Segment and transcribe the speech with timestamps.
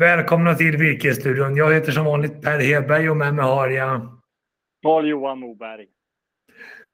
[0.00, 1.56] Välkomna till Virkesstudion.
[1.56, 4.00] Jag heter som vanligt Per Hedberg och med mig har jag
[4.82, 5.86] Carl-Johan Moberg.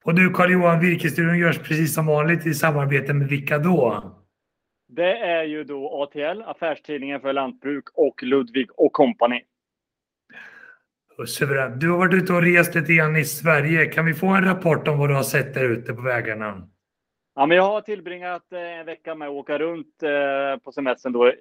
[0.04, 4.02] Och du Carl-Johan, Virkesstudion görs precis som vanligt i samarbete med vilka då?
[4.88, 9.42] Det är ju då ATL, Affärstidningen för lantbruk och Ludvig och Company.
[11.26, 11.80] Suveränt.
[11.80, 13.86] Du har varit ute och rest lite grann i Sverige.
[13.86, 16.68] Kan vi få en rapport om vad du har sett där ute på vägarna?
[17.34, 21.12] Ja, men jag har tillbringat eh, en vecka med att åka runt eh, på semestern
[21.12, 21.32] då,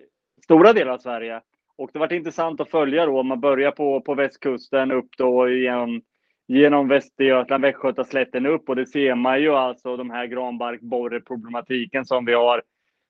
[0.44, 1.42] stora delar av Sverige.
[1.78, 3.24] Och det har varit intressant att följa då.
[3.24, 6.02] Man börjar på, på västkusten upp då genom,
[6.48, 12.34] genom Västergötland, Västgötaslätten upp och det ser man ju alltså de här granbarkborreproblematiken som vi
[12.34, 12.64] har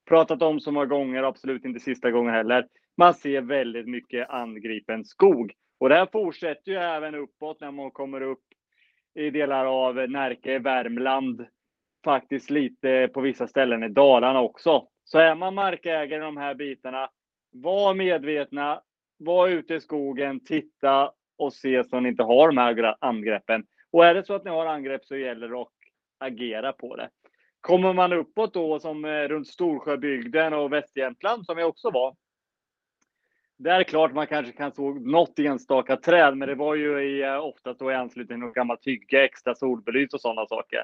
[0.09, 2.67] pratat om så många gånger, absolut inte sista gången heller.
[2.97, 5.53] Man ser väldigt mycket angripen skog.
[5.79, 8.43] Och det här fortsätter ju även uppåt när man kommer upp
[9.15, 11.45] i delar av Närke, Värmland,
[12.05, 14.87] faktiskt lite på vissa ställen i Dalarna också.
[15.03, 17.09] Så är man markägare i de här bitarna,
[17.61, 18.81] var medvetna,
[19.17, 23.65] var ute i skogen, titta och se så ni inte har de här angreppen.
[23.91, 25.69] Och är det så att ni har angrepp så gäller det att
[26.17, 27.09] agera på det.
[27.61, 32.15] Kommer man uppåt då som eh, runt Storsjöbygden och Västjämtland som jag också var.
[33.57, 37.03] Där är det klart man kanske kan såg något enstaka träd, men det var ju
[37.03, 40.83] i, eh, oftast då i anslutning till något gammalt hygge, extra solbelys och sådana saker.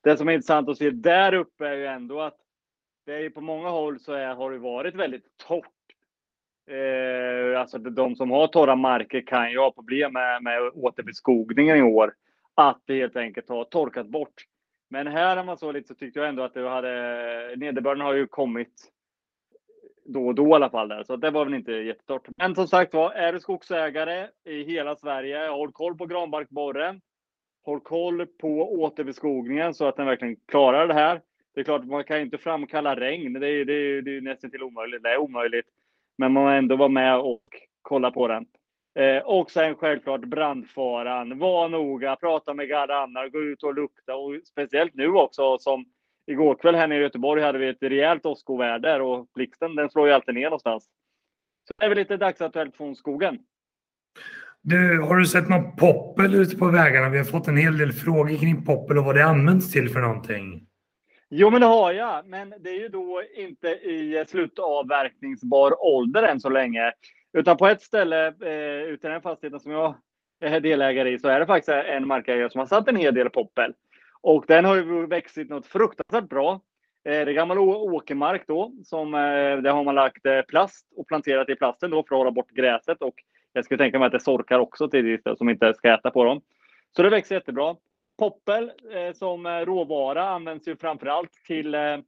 [0.00, 2.36] Det som är intressant att se där uppe är ju ändå att
[3.06, 5.77] det är på många håll så är, har det varit väldigt torrt.
[6.68, 11.82] Eh, alltså de som har torra marker kan ju ha problem med, med återbeskogningen i
[11.82, 12.14] år.
[12.54, 14.44] Att det helt enkelt har torkat bort.
[14.90, 18.14] Men här när man såg lite så tyckte jag ändå att det hade, nederbörden har
[18.14, 18.92] ju kommit
[20.04, 22.28] då och då i alla fall där, så det var väl inte jättetort.
[22.36, 27.00] Men som sagt var, är du skogsägare i hela Sverige, håll koll på granbarkborren.
[27.64, 31.20] Håll koll på återbeskogningen så att den verkligen klarar det här.
[31.54, 33.32] Det är klart, man kan inte framkalla regn.
[33.32, 35.02] Det är, det är, det är nästan till omöjligt.
[35.02, 35.66] Det är omöjligt.
[36.18, 37.42] Men man ändå vara med och
[37.82, 38.46] kolla på den.
[38.98, 41.38] Eh, och sen självklart brandfaran.
[41.38, 44.16] Var noga, prata med grannar, gå ut och lukta.
[44.16, 45.84] Och speciellt nu också som
[46.26, 50.08] igår kväll här nere i Göteborg hade vi ett rejält åskoväder och blixten den slår
[50.08, 50.84] ju alltid ner någonstans.
[51.64, 53.38] Så det är väl lite dagsaktuellt från skogen.
[54.62, 57.08] Du, har du sett någon poppel ute på vägarna?
[57.08, 60.00] Vi har fått en hel del frågor kring poppel och vad det används till för
[60.00, 60.67] någonting.
[61.30, 62.26] Jo, men det har jag.
[62.26, 66.92] Men det är ju då inte i slutavverkningsbar ålder än så länge.
[67.32, 69.94] Utan på ett ställe eh, ute i den fastigheten som jag
[70.40, 73.30] är delägare i så är det faktiskt en markägare som har satt en hel del
[73.30, 73.74] poppel.
[74.20, 76.52] Och den har ju växt något fruktansvärt bra.
[77.04, 79.20] Eh, det är gammal åkermark då, som eh,
[79.62, 82.50] där har man lagt eh, plast och planterat i plasten då för att hålla bort
[82.50, 83.02] gräset.
[83.02, 83.14] Och
[83.52, 86.40] jag skulle tänka mig att det sorkar också till som inte ska äta på dem.
[86.96, 87.76] Så det växer jättebra.
[88.18, 91.98] Poppel eh, som råvara används ju framförallt till, eh,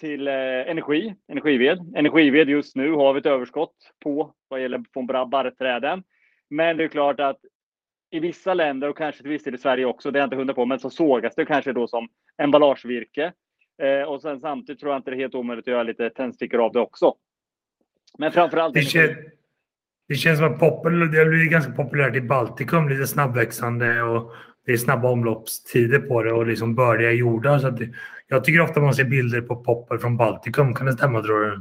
[0.00, 1.92] till eh, energi, energived.
[1.96, 6.02] Energived just nu har vi ett överskott på vad gäller från barrträden.
[6.50, 7.38] Men det är klart att
[8.10, 10.36] i vissa länder och kanske till viss del i Sverige också, det är jag inte
[10.36, 12.08] hundra på, men så sågas det kanske då som
[12.42, 13.32] emballagevirke.
[13.82, 16.60] Eh, och sen samtidigt tror jag inte det är helt omöjligt att göra lite tändstickor
[16.60, 17.14] av det också.
[18.18, 18.74] Men framförallt...
[18.74, 19.16] Det, kän,
[20.08, 24.32] det känns som att poppel, det blivit ganska populärt i Baltikum, lite snabbväxande och
[24.68, 27.58] det är snabba omloppstider på det och liksom bördiga jordar.
[27.58, 27.90] Så det,
[28.26, 30.74] jag tycker ofta man ser bilder på popper från Baltikum.
[30.74, 31.56] Kan det stämma tror du?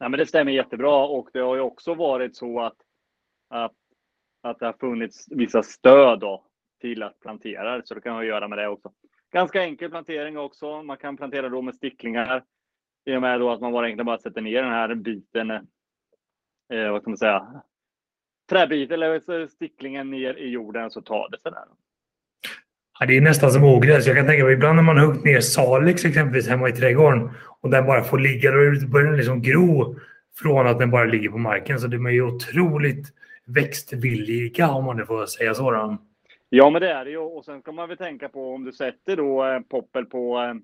[0.00, 2.76] Nej, men det stämmer jättebra och det har ju också varit så att,
[3.50, 3.72] att
[4.42, 6.44] att det har funnits vissa stöd då
[6.80, 8.92] till att plantera, så det kan ha att göra med det också.
[9.32, 10.82] Ganska enkel plantering också.
[10.82, 12.44] Man kan plantera då med sticklingar
[13.04, 16.90] i och med då att man bara egentligen bara sätter ner den här biten, eh,
[16.92, 17.62] vad kan man säga,
[18.50, 21.64] träbiten eller sticklingen ner i jorden så tar det sig där.
[23.00, 24.06] Ja, det är nästan som ogräs.
[24.06, 27.70] Jag kan tänka mig ibland när man huggit ner salix exempelvis hemma i trädgården och
[27.70, 28.56] den bara får ligga, då
[28.88, 29.96] börjar den liksom gro
[30.38, 31.80] från att den bara ligger på marken.
[31.80, 33.06] Så det är ju otroligt
[33.46, 35.70] växtvilliga om man nu får säga så.
[35.70, 35.98] Då.
[36.48, 37.18] Ja, men det är det ju.
[37.18, 40.54] Och sen ska man väl tänka på om du sätter då eh, poppel på, eh,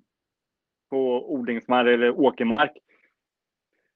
[0.91, 2.73] på odlingsmark eller åkermark.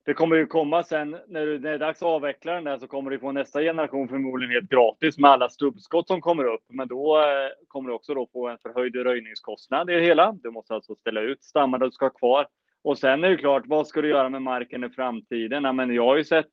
[0.05, 2.79] Det kommer ju komma sen när, du, när det är dags att avveckla den där
[2.79, 6.65] så kommer du få nästa generation förmodligen helt gratis med alla stubbskott som kommer upp.
[6.69, 10.33] Men då eh, kommer du också då få en förhöjd röjningskostnad i det hela.
[10.33, 12.47] Du måste alltså ställa ut stammar du ska ha kvar.
[12.83, 15.65] Och sen är det klart, vad ska du göra med marken i framtiden?
[15.65, 16.49] Ja, men jag har ju sett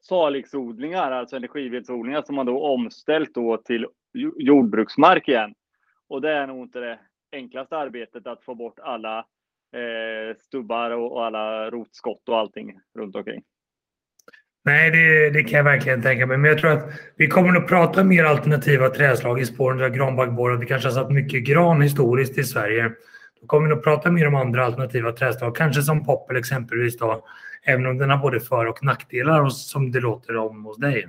[0.00, 3.86] salixodlingar, alltså energivedsodlingar som man då omställt då till
[4.36, 5.54] jordbruksmark igen.
[6.08, 6.98] Och det är nog inte det
[7.32, 9.26] enklaste arbetet att få bort alla
[10.38, 13.42] stubbar och, alla rotskott och allting runt omkring.
[14.64, 16.38] Nej, det, det, kan jag verkligen tänka mig.
[16.38, 16.84] Men jag tror att
[17.16, 20.56] vi kommer att prata mer alternativa träslag i spåren av granbarkborre.
[20.56, 22.92] Vi kanske har satt mycket gran historiskt i Sverige.
[23.40, 27.24] Då kommer vi nog prata mer om andra alternativa träslag, kanske som Poppel exempelvis då,
[27.62, 31.08] även om den har både för och nackdelar som det låter om hos dig.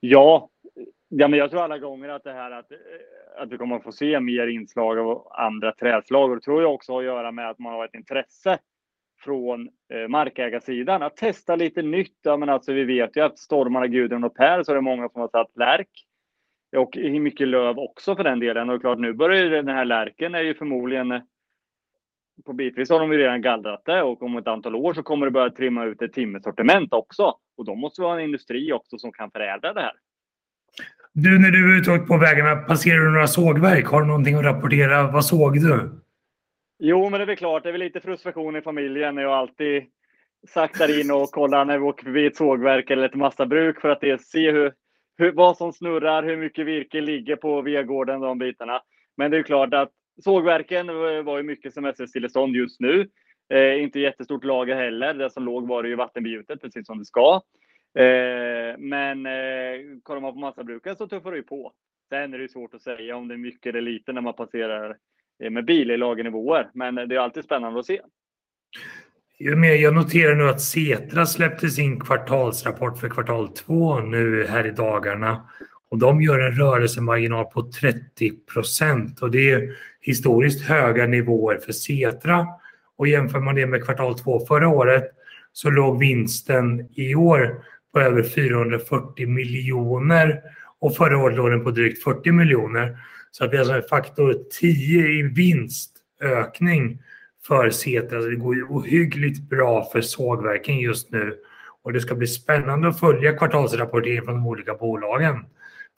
[0.00, 0.48] Ja,
[1.08, 2.72] ja men jag tror alla gånger att det här att,
[3.36, 6.74] att vi kommer att få se mer inslag av andra trädslag och det tror jag
[6.74, 8.58] också har att göra med att man har ett intresse
[9.24, 12.18] från eh, markägarsidan att testa lite nytt.
[12.22, 15.08] Ja, men alltså, vi vet ju att stormarna Gudrun och Per så är det många
[15.08, 15.90] som har satt lärk.
[16.76, 18.70] Och mycket löv också för den delen.
[18.70, 21.20] Och klart nu börjar den här lärken är ju förmodligen eh,
[22.44, 25.26] på bitvis har de ju redan gallrat det och om ett antal år så kommer
[25.26, 27.34] det börja trimma ut ett timmersortiment också.
[27.56, 29.92] Och då måste vi ha en industri också som kan förädla det här.
[31.18, 33.86] Du, när du är ute på vägarna, passerar du några sågverk?
[33.86, 35.10] Har du någonting att rapportera?
[35.10, 35.90] Vad såg du?
[36.78, 37.62] Jo, men det är väl klart.
[37.62, 39.84] Det är väl lite frustration i familjen när jag alltid
[40.48, 44.22] saktar in och kollar när vi åker förbi ett sågverk eller ett massabruk för att
[44.22, 44.72] se hur,
[45.18, 48.80] hur, vad som snurrar, hur mycket virke ligger på vedgården, de bitarna.
[49.16, 49.90] Men det är klart att
[50.24, 50.86] sågverken
[51.24, 53.08] var ju mycket semesterstillestånd just nu.
[53.54, 55.14] Eh, inte jättestort lager heller.
[55.14, 57.40] Det som låg var det ju vattenbegjutet precis som det ska.
[57.96, 61.72] Eh, men eh, kollar man på massabruken så tuffar det ju på.
[62.08, 64.96] Sen är det svårt att säga om det är mycket eller lite när man passerar
[65.42, 66.70] Eh, med bil i lagernivåer.
[66.74, 68.00] Men det är alltid spännande att se.
[69.38, 75.48] Jag noterar nu att Setra släppte sin kvartalsrapport för kvartal två nu här i dagarna.
[75.90, 81.72] Och de gör en rörelsemarginal på 30 procent och det är historiskt höga nivåer för
[81.72, 82.46] Setra.
[82.96, 85.10] Och jämför man det med kvartal två förra året
[85.52, 87.64] så låg vinsten i år
[87.96, 90.40] på över 440 miljoner
[90.80, 92.98] och förra året låg den på drygt 40 miljoner.
[93.30, 97.02] Så att det är alltså en faktor 10 i vinstökning
[97.46, 98.16] för Setra.
[98.16, 101.34] Alltså det går ju ohyggligt bra för sågverken just nu.
[101.82, 105.44] Och det ska bli spännande att följa kvartalsrapporteringen från de olika bolagen.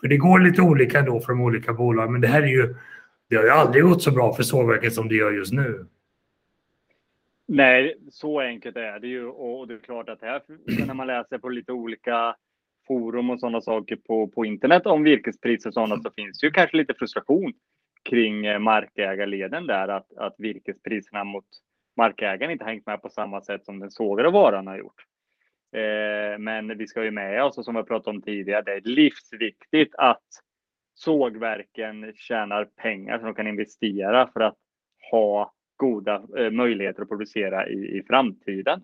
[0.01, 2.75] För det går lite olika då för de olika bolagen, men det här är ju,
[3.31, 5.87] det har ju aldrig gått så bra för sågverken som det gör just nu.
[7.51, 10.43] Nej, så enkelt är det ju och det är klart att här
[10.87, 12.37] när man läser på lite olika
[12.87, 16.51] forum och sådana saker på, på internet om virkespriser och sådana så finns det ju
[16.51, 17.53] kanske lite frustration
[18.09, 21.45] kring eh, markägarleden där att, att virkespriserna mot
[21.97, 25.05] markägaren inte hängt med på samma sätt som den sågade varan har gjort.
[25.73, 28.81] Eh, men vi ska ju med oss och som vi pratat om tidigare, det är
[28.81, 30.27] livsviktigt att
[30.95, 34.57] sågverken tjänar pengar som de kan investera för att
[35.11, 38.81] ha goda eh, möjligheter att producera i, i framtiden.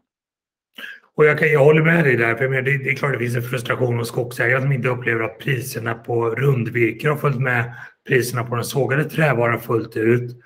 [1.14, 3.36] Och jag, kan, jag håller med dig där, för det, det är klart det finns
[3.36, 7.74] en frustration hos skogsägare som inte upplever att priserna på rundvirke har följt med
[8.08, 10.36] priserna på den sågade trävaran fullt ut.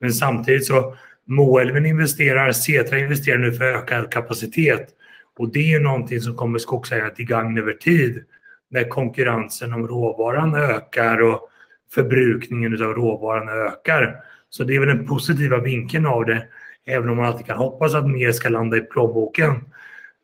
[0.00, 4.88] Men samtidigt så Moelven investerar, Setra investerar nu för ökad kapacitet.
[5.38, 8.24] Och det är någonting som kommer skogsägarna till gagn över tid.
[8.70, 11.50] När konkurrensen om råvaran ökar och
[11.94, 14.16] förbrukningen av råvaran ökar.
[14.50, 16.46] Så det är väl den positiva vinkeln av det.
[16.86, 19.52] Även om man alltid kan hoppas att mer ska landa i plånboken.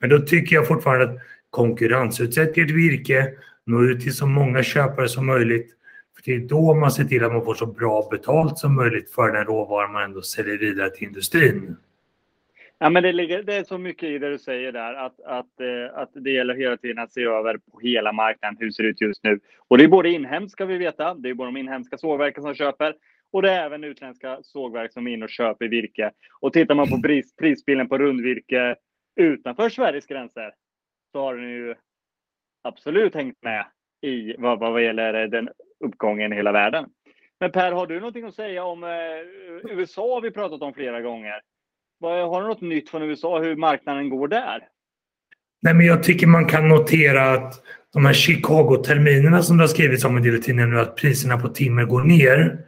[0.01, 1.19] Men då tycker jag fortfarande att
[1.51, 3.33] konkurrensutsätt ert virke,
[3.67, 5.71] nå ut till så många köpare som möjligt.
[6.17, 9.11] För det är då man ser till att man får så bra betalt som möjligt
[9.11, 11.77] för den råvara man ändå säljer vidare till industrin.
[12.79, 15.61] Ja, men det, ligger, det är så mycket i det du säger där att, att,
[15.61, 18.85] eh, att det gäller hela tiden att se över på hela marknaden hur det ser
[18.85, 19.41] ut just nu.
[19.69, 22.95] Och det är både inhemska vi veta, det är både de inhemska sågverken som köper
[23.33, 26.11] och det är även utländska sågverk som är inne och köper virke.
[26.41, 28.77] Och tittar man på pris, prisbilden på rundvirke
[29.17, 30.55] utanför Sveriges gränser
[31.13, 31.75] så har den ju
[32.63, 33.67] absolut hängt med
[34.01, 35.49] i vad, vad gäller eh, den
[35.85, 36.87] uppgången i hela världen.
[37.41, 38.91] Men Per, har du någonting att säga om eh,
[39.71, 41.41] USA har vi pratat om flera gånger.
[42.01, 44.69] Har du något nytt från USA hur marknaden går där?
[45.63, 47.63] Nej, men jag tycker man kan notera att
[47.93, 51.85] de här Chicago-terminerna som det har skrivits om i tidningen nu, att priserna på timmer
[51.85, 52.59] går ner.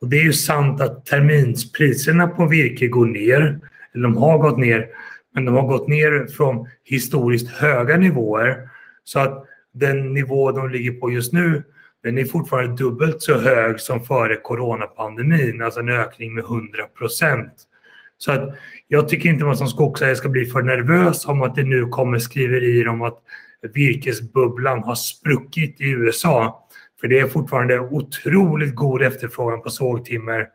[0.00, 3.60] Och det är ju sant att terminspriserna på virke går ner,
[3.94, 4.86] eller de har gått ner,
[5.34, 8.68] men de har gått ner från historiskt höga nivåer.
[9.04, 11.62] Så att den nivå de ligger på just nu,
[12.02, 17.52] den är fortfarande dubbelt så hög som före coronapandemin, alltså en ökning med 100 procent.
[18.18, 18.54] Så att
[18.88, 22.18] jag tycker inte man som skogsägare ska bli för nervös om att det nu kommer
[22.18, 23.18] skriverier om att
[23.74, 26.67] virkesbubblan har spruckit i USA.
[27.00, 30.48] För det är fortfarande otroligt god efterfrågan på sågtimmer,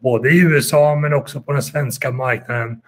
[0.00, 2.80] både i USA men också på den svenska marknaden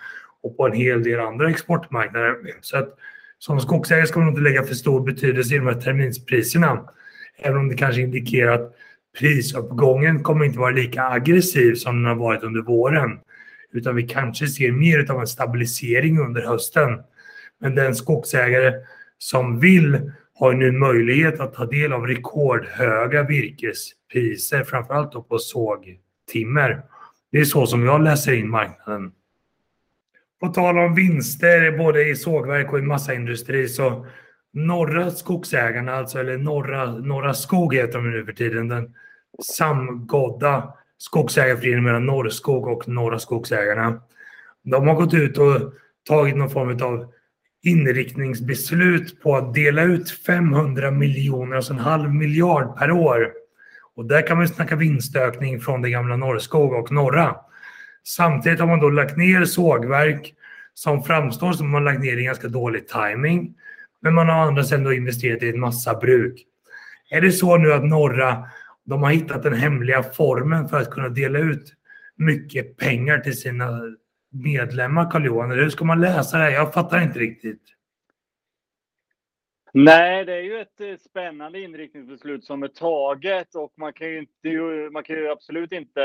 [0.43, 2.37] och på en hel del andra exportmarknader.
[2.61, 2.95] Så att
[3.39, 6.85] som skogsägare ska man inte lägga för stor betydelse i de här terminspriserna.
[7.39, 8.75] Även om det kanske indikerar att
[9.19, 13.19] prisuppgången kommer inte vara lika aggressiv som den har varit under våren.
[13.73, 16.99] Utan vi kanske ser mer av en stabilisering under hösten.
[17.61, 18.73] Men den skogsägare
[19.19, 26.83] som vill har nu möjlighet att ta del av rekordhöga virkespriser, framförallt då på sågtimmer.
[27.33, 29.13] Det är så som jag läser in marknaden.
[30.41, 34.07] På tal om vinster både i sågverk och i massaindustri så
[34.53, 38.95] Norra Skogsägarna, alltså, eller Norra, Norra Skog heter de nu för tiden, den
[39.45, 44.03] samgådda skogsägarföreningen mellan Norrskog och Norra Skogsägarna.
[44.63, 45.73] De har gått ut och
[46.09, 47.13] tagit någon form av
[47.67, 53.33] inriktningsbeslut på att dela ut 500 miljoner, alltså en halv miljard per år.
[53.95, 57.37] Och där kan man snacka vinstökning från det gamla Norrskog och Norra.
[58.05, 60.35] Samtidigt har man då lagt ner sågverk
[60.75, 63.55] som framstår som att man lagt ner i ganska dålig timing.
[64.03, 66.45] Men man har andra sidan investerat i en massa bruk.
[67.11, 68.45] Är det så nu att Norra,
[68.85, 71.73] de har hittat den hemliga formen för att kunna dela ut
[72.17, 73.81] mycket pengar till sina
[74.43, 75.51] medlemmar, Carl-Johan?
[75.51, 76.51] Hur ska man läsa det här?
[76.51, 77.63] Jag fattar inte riktigt.
[79.73, 84.19] Nej, det är ju ett eh, spännande inriktningsbeslut som är taget och man kan ju,
[84.19, 84.49] inte,
[84.93, 86.03] man kan ju absolut inte...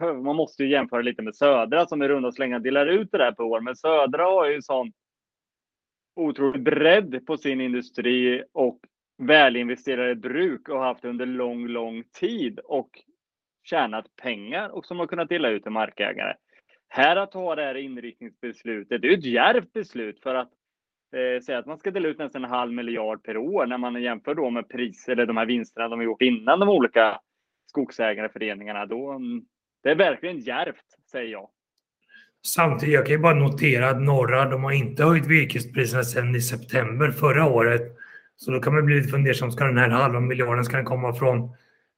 [0.00, 3.18] Eh, man måste ju jämföra lite med Södra som i runda slängar delar ut det
[3.18, 3.60] där på år.
[3.60, 4.92] Men Södra har ju sån
[6.16, 8.80] otrolig bredd på sin industri och
[9.18, 12.90] välinvesterade bruk och haft under lång, lång tid och
[13.64, 16.34] tjänat pengar och som har kunnat dela ut till markägare.
[16.88, 20.50] Här att ta det här inriktningsbeslutet, det är ett djärvt beslut för att
[21.16, 24.02] eh, säga att man ska dela ut nästan en halv miljard per år när man
[24.02, 27.20] jämför då med priser eller de här vinsterna de har gjort innan de olika
[27.66, 28.86] skogsägareföreningarna.
[28.86, 29.44] Då, mm,
[29.82, 31.48] det är verkligen djärvt, säger jag.
[32.46, 36.40] Samtidigt, jag kan ju bara notera att Norra, de har inte höjt virkespriserna sedan i
[36.40, 37.82] september förra året.
[38.36, 41.12] Så då kan man bli lite fundersam, ska den här halva miljarden, ska den komma
[41.12, 41.50] från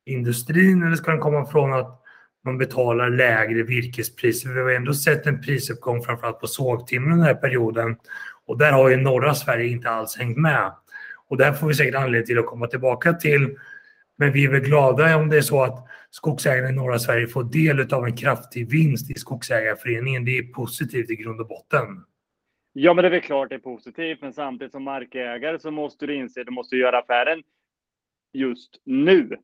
[0.07, 2.03] industrin eller ska den komma från att
[2.49, 4.51] man betalar lägre virkespriser?
[4.51, 7.97] Vi har ändå sett en prisuppgång framförallt på sågtimmer den här perioden.
[8.47, 10.73] Och där har ju norra Sverige inte alls hängt med.
[11.29, 13.57] Och där får vi säkert anledning till att komma tillbaka till.
[14.19, 17.45] Men vi är väl glada om det är så att skogsägarna i norra Sverige får
[17.45, 20.25] del av en kraftig vinst i skogsägarföreningen.
[20.25, 22.05] Det är positivt i grund och botten.
[22.73, 26.07] Ja, men det är väl klart det är positivt, men samtidigt som markägare så måste
[26.07, 27.43] du inse att du måste göra affären
[28.33, 29.37] just nu.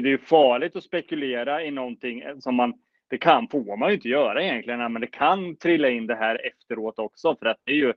[0.00, 2.74] Det är ju farligt att spekulera i någonting som man,
[3.10, 6.46] det kan, får man ju inte göra egentligen, men det kan trilla in det här
[6.46, 7.92] efteråt också, för att det är ju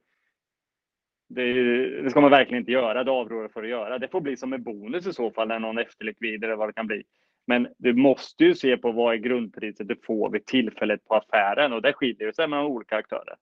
[1.29, 1.53] det,
[2.01, 3.03] det, ska man verkligen inte göra.
[3.03, 3.99] Det avråder för att göra.
[3.99, 6.73] Det får bli som en bonus i så fall när någon efterlikvid eller vad det
[6.73, 7.03] kan bli.
[7.47, 11.73] Men du måste ju se på vad är grundpriset du får vid tillfället på affären
[11.73, 13.35] och det skiljer sig mellan olika aktörer.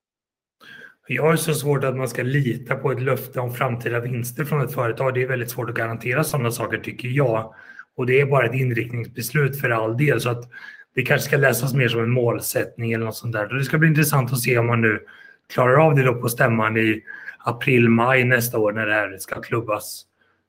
[1.08, 4.62] Jag har så svårt att man ska lita på ett löfte om framtida vinster från
[4.62, 5.14] ett företag.
[5.14, 7.54] Det är väldigt svårt att garantera sådana saker tycker jag.
[7.96, 10.22] Och det är bara ett inriktningsbeslut för all del.
[10.22, 10.50] Så att
[10.96, 13.52] det kanske ska läsas mer som en målsättning eller något sånt där.
[13.52, 15.06] Och det ska bli intressant att se om man nu
[15.54, 17.04] klarar av det då på stämman i
[17.38, 20.06] april, maj nästa år när det här ska klubbas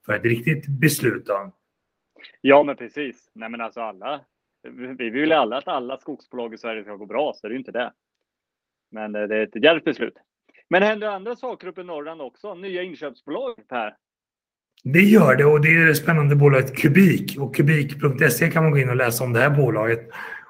[0.07, 1.27] för ett riktigt beslut.
[1.27, 1.53] Då.
[2.41, 3.31] Ja, men precis.
[3.35, 4.21] Nej, men alltså alla.
[4.99, 7.53] Vi vill ju alla att alla skogsbolag i Sverige ska gå bra, så det är
[7.53, 7.93] ju inte det.
[8.91, 10.15] Men eh, det är ett djärvt beslut.
[10.69, 12.55] Men händer andra saker uppe i Norrland också?
[12.55, 13.97] Nya inköpsbolag, Per?
[14.83, 17.39] Det gör det och det är det spännande bolaget Kubik.
[17.39, 20.09] Och kubik.se kan man gå in och läsa om det här bolaget.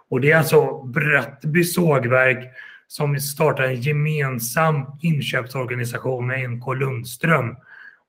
[0.09, 2.50] Och det är alltså Brattby sågverk
[2.87, 7.57] som startar en gemensam inköpsorganisation med NK Lundström.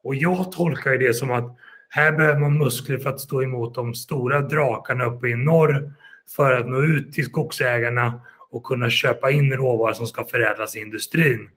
[0.03, 1.57] Och jag tolkar det som att
[1.89, 5.93] här behöver man muskler för att stå emot de stora drakarna uppe i norr
[6.36, 10.79] för att nå ut till skogsägarna och kunna köpa in råvaror som ska förädlas i
[10.79, 11.50] industrin.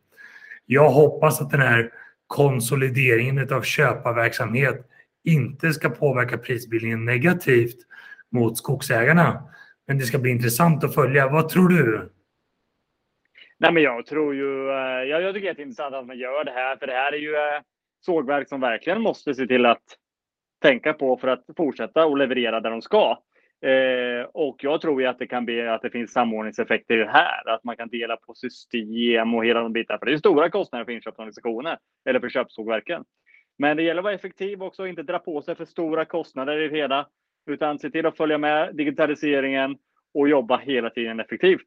[0.67, 1.91] Jag hoppas att den här
[2.29, 4.87] konsolideringen av köparverksamhet
[5.25, 7.77] inte ska påverka prisbildningen negativt
[8.31, 9.43] mot skogsägarna.
[9.87, 11.29] Men det ska bli intressant att följa.
[11.29, 12.13] Vad tror du?
[13.59, 16.45] Nej, men jag tror ju, eh, jag, jag tycker det är intressant att man gör
[16.45, 17.61] det här, för det här är ju eh,
[18.01, 19.83] sågverk som verkligen måste se till att
[20.63, 23.19] tänka på för att fortsätta och leverera där de ska.
[23.63, 27.11] Eh, och jag tror ju att det kan bli att det finns samordningseffekter i det
[27.11, 29.99] här, att man kan dela på system och hela de bitarna.
[29.99, 33.05] För det är stora kostnader för inköpsorganisationer eller för köpsågverken.
[33.59, 36.63] Men det gäller att vara effektiv också och inte dra på sig för stora kostnader
[36.63, 37.07] i det hela,
[37.51, 39.77] utan se till att följa med digitaliseringen
[40.15, 41.67] och jobba hela tiden effektivt.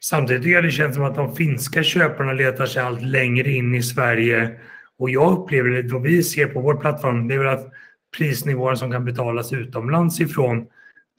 [0.00, 3.74] Samtidigt tycker jag det känns som att de finska köparna letar sig allt längre in
[3.74, 4.60] i Sverige.
[4.98, 7.72] Och jag upplever det, vad vi ser på vår plattform, det är väl att
[8.16, 10.66] prisnivåer som kan betalas utomlands ifrån,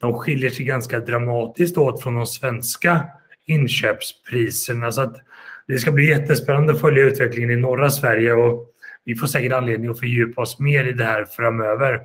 [0.00, 3.04] de skiljer sig ganska dramatiskt åt från de svenska
[3.46, 4.92] inköpspriserna.
[4.92, 5.16] Så att
[5.66, 8.70] det ska bli jättespännande att följa utvecklingen i norra Sverige och
[9.04, 12.00] vi får säkert anledning att fördjupa oss mer i det här framöver.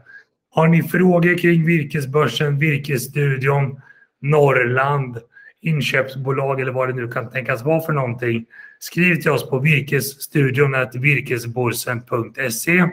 [0.51, 3.81] Har ni frågor kring virkesbörsen, virkesstudion,
[4.21, 5.17] Norrland,
[5.61, 8.45] inköpsbolag eller vad det nu kan tänkas vara för någonting.
[8.79, 12.89] Skriv till oss på virkesstudion virkesborsen.se.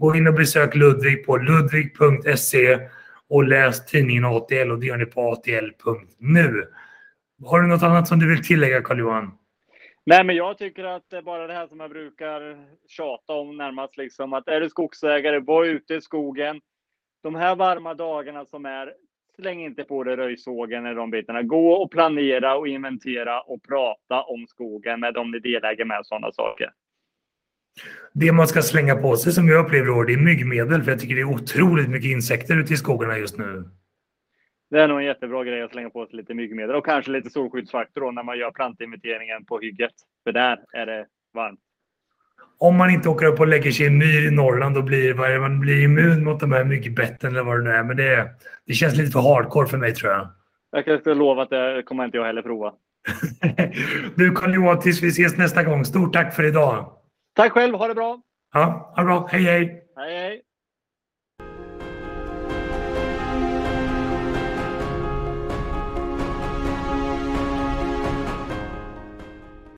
[0.00, 2.78] Gå in och besök Ludvig på ludvig.se
[3.28, 6.64] och läs tidningen ATL och det gör ni på atl.nu.
[7.44, 9.32] Har du något annat som du vill tillägga Carl-Johan?
[10.06, 13.56] Nej, men jag tycker att det är bara det här som jag brukar tjata om
[13.56, 13.96] närmast.
[13.96, 16.60] Liksom, att är du skogsägare, var ute i skogen.
[17.22, 18.92] De här varma dagarna som är,
[19.36, 21.42] släng inte på dig röjsågen eller de bitarna.
[21.42, 26.32] Gå och planera och inventera och prata om skogen med de ni deläger med sådana
[26.32, 26.70] saker.
[28.12, 30.82] Det man ska slänga på sig som jag upplever år, det är myggmedel.
[30.82, 33.64] För jag tycker det är otroligt mycket insekter ute i skogarna just nu.
[34.70, 37.30] Det är nog en jättebra grej att slänga på sig lite myggmedel och kanske lite
[37.30, 39.92] solskyddsfaktor då när man gör plantinventeringen på hygget.
[40.24, 41.60] För där är det varmt.
[42.58, 45.38] Om man inte åker upp och lägger sig i en myr i Norrland och blir,
[45.38, 47.82] man blir immun mot de här myggbetten eller vad det nu är.
[47.82, 48.28] Men det,
[48.66, 50.28] det känns lite för hardcore för mig tror jag.
[50.70, 52.72] Jag kan lova att det kommer inte jag heller prova.
[54.14, 55.84] du Carl-Johan, tills vi ses nästa gång.
[55.84, 56.92] Stort tack för idag.
[57.40, 58.20] Tack själv, ha det bra!
[58.52, 59.26] Ja, ha det bra.
[59.30, 59.84] Hej hej!
[59.96, 60.42] Hej hej!